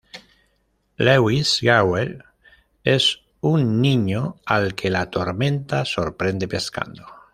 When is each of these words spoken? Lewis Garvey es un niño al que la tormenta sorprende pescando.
Lewis 0.97 1.59
Garvey 1.61 2.17
es 2.83 3.19
un 3.41 3.79
niño 3.81 4.37
al 4.47 4.73
que 4.73 4.89
la 4.89 5.11
tormenta 5.11 5.85
sorprende 5.85 6.47
pescando. 6.47 7.05